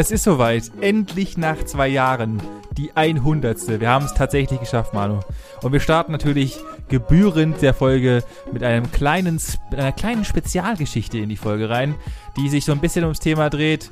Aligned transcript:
Es 0.00 0.12
ist 0.12 0.22
soweit. 0.22 0.70
Endlich 0.80 1.36
nach 1.36 1.64
zwei 1.64 1.88
Jahren. 1.88 2.40
Die 2.76 2.92
100. 2.94 3.80
Wir 3.80 3.88
haben 3.88 4.04
es 4.04 4.14
tatsächlich 4.14 4.60
geschafft, 4.60 4.94
Manu. 4.94 5.18
Und 5.60 5.72
wir 5.72 5.80
starten 5.80 6.12
natürlich 6.12 6.56
gebührend 6.86 7.60
der 7.62 7.74
Folge 7.74 8.22
mit 8.52 8.62
einem 8.62 8.92
kleinen, 8.92 9.40
einer 9.72 9.90
kleinen 9.90 10.24
Spezialgeschichte 10.24 11.18
in 11.18 11.28
die 11.28 11.36
Folge 11.36 11.68
rein, 11.68 11.96
die 12.36 12.48
sich 12.48 12.64
so 12.64 12.70
ein 12.70 12.78
bisschen 12.78 13.02
ums 13.02 13.18
Thema 13.18 13.50
dreht. 13.50 13.90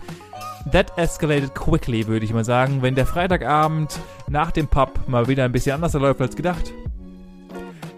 That 0.71 0.97
escalated 0.97 1.57
quickly, 1.57 2.07
würde 2.07 2.25
ich 2.25 2.33
mal 2.33 2.45
sagen, 2.45 2.83
wenn 2.83 2.95
der 2.95 3.07
Freitagabend 3.07 3.99
nach 4.29 4.53
dem 4.53 4.69
Pub 4.69 5.09
mal 5.09 5.27
wieder 5.27 5.45
ein 5.45 5.51
bisschen 5.51 5.73
anders 5.73 5.95
läuft 5.95 6.21
als 6.21 6.37
gedacht. 6.37 6.73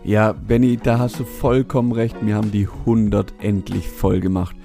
Ja, 0.02 0.32
Benny, 0.32 0.78
da 0.78 0.98
hast 0.98 1.20
du 1.20 1.26
vollkommen 1.26 1.92
recht. 1.92 2.16
Wir 2.22 2.36
haben 2.36 2.52
die 2.52 2.68
100 2.86 3.34
endlich 3.40 3.86
voll 3.86 4.20
gemacht. 4.20 4.56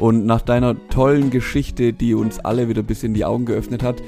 Und 0.00 0.24
nach 0.24 0.40
deiner 0.40 0.74
tollen 0.88 1.28
Geschichte, 1.30 1.92
die 1.92 2.14
uns 2.14 2.38
alle 2.38 2.68
wieder 2.68 2.82
bis 2.82 3.02
in 3.02 3.12
die 3.12 3.26
Augen 3.26 3.44
geöffnet 3.44 3.82
hat, 3.82 4.02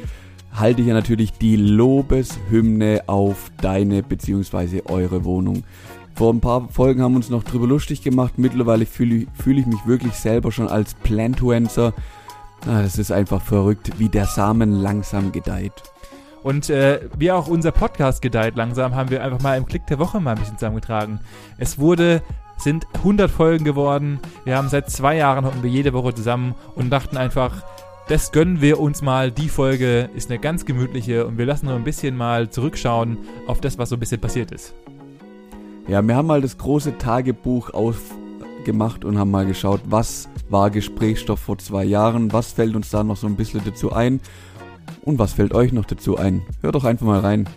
halte 0.50 0.80
ich 0.80 0.88
ja 0.88 0.94
natürlich 0.94 1.32
die 1.32 1.56
Lobeshymne 1.56 3.02
auf 3.08 3.50
deine 3.60 4.02
bzw. 4.02 4.82
eure 4.86 5.24
Wohnung. 5.24 5.64
Vor 6.14 6.32
ein 6.32 6.40
paar 6.40 6.68
Folgen 6.70 7.02
haben 7.02 7.12
wir 7.12 7.16
uns 7.16 7.28
noch 7.28 7.44
drüber 7.44 7.66
lustig 7.66 8.02
gemacht. 8.02 8.34
Mittlerweile 8.38 8.86
fühle 8.86 9.26
fühl 9.34 9.58
ich 9.58 9.66
mich 9.66 9.86
wirklich 9.86 10.14
selber 10.14 10.50
schon 10.50 10.68
als 10.68 10.94
Plantuencer. 10.94 11.92
Ah, 12.66 12.82
das 12.82 12.98
ist 12.98 13.12
einfach 13.12 13.42
verrückt, 13.42 13.98
wie 13.98 14.08
der 14.08 14.26
Samen 14.26 14.72
langsam 14.72 15.30
gedeiht. 15.30 15.72
Und 16.42 16.70
äh, 16.70 17.00
wie 17.18 17.30
auch 17.32 17.48
unser 17.48 17.70
Podcast 17.70 18.22
gedeiht 18.22 18.56
langsam, 18.56 18.94
haben 18.94 19.10
wir 19.10 19.22
einfach 19.22 19.42
mal 19.42 19.58
im 19.58 19.66
Klick 19.66 19.86
der 19.86 19.98
Woche 19.98 20.20
mal 20.20 20.32
ein 20.32 20.38
bisschen 20.38 20.58
zusammengetragen. 20.58 21.20
Es 21.58 21.78
wurde 21.78 22.22
sind 22.62 22.86
100 22.94 23.30
Folgen 23.30 23.64
geworden. 23.64 24.20
Wir 24.44 24.56
haben 24.56 24.68
seit 24.68 24.90
zwei 24.90 25.16
Jahren 25.16 25.44
hocken 25.44 25.62
wir 25.62 25.70
jede 25.70 25.92
Woche 25.92 26.14
zusammen 26.14 26.54
und 26.74 26.90
dachten 26.90 27.16
einfach, 27.16 27.62
das 28.08 28.32
gönnen 28.32 28.60
wir 28.60 28.80
uns 28.80 29.02
mal. 29.02 29.30
Die 29.30 29.48
Folge 29.48 30.10
ist 30.14 30.30
eine 30.30 30.38
ganz 30.38 30.64
gemütliche 30.64 31.26
und 31.26 31.38
wir 31.38 31.46
lassen 31.46 31.66
nur 31.66 31.76
ein 31.76 31.84
bisschen 31.84 32.16
mal 32.16 32.50
zurückschauen 32.50 33.18
auf 33.46 33.60
das, 33.60 33.78
was 33.78 33.88
so 33.88 33.96
ein 33.96 34.00
bisschen 34.00 34.20
passiert 34.20 34.50
ist. 34.52 34.74
Ja, 35.88 36.06
wir 36.06 36.14
haben 36.14 36.26
mal 36.26 36.40
das 36.40 36.58
große 36.58 36.98
Tagebuch 36.98 37.70
aufgemacht 37.70 39.04
und 39.04 39.18
haben 39.18 39.30
mal 39.30 39.46
geschaut, 39.46 39.80
was 39.86 40.28
war 40.48 40.70
Gesprächsstoff 40.70 41.40
vor 41.40 41.58
zwei 41.58 41.84
Jahren, 41.84 42.32
was 42.32 42.52
fällt 42.52 42.76
uns 42.76 42.90
da 42.90 43.02
noch 43.02 43.16
so 43.16 43.26
ein 43.26 43.36
bisschen 43.36 43.62
dazu 43.64 43.92
ein 43.92 44.20
und 45.02 45.18
was 45.18 45.32
fällt 45.32 45.54
euch 45.54 45.72
noch 45.72 45.84
dazu 45.84 46.16
ein. 46.16 46.42
Hört 46.60 46.74
doch 46.74 46.84
einfach 46.84 47.06
mal 47.06 47.20
rein. 47.20 47.48